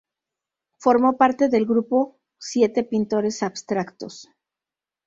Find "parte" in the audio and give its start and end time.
1.15-1.47